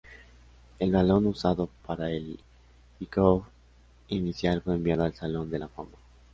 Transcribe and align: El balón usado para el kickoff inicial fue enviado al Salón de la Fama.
El 0.79 0.91
balón 0.93 1.27
usado 1.27 1.69
para 1.85 2.09
el 2.09 2.39
kickoff 2.97 3.45
inicial 4.07 4.59
fue 4.63 4.73
enviado 4.73 5.03
al 5.03 5.13
Salón 5.13 5.51
de 5.51 5.59
la 5.59 5.67
Fama. 5.67 5.91